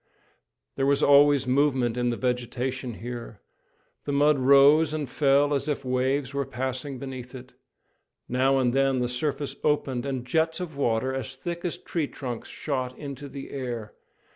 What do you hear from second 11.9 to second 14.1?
trunks shot into the air.